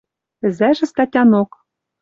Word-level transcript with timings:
Ӹзӓжӹ 0.47 0.85
статянок 0.91 1.49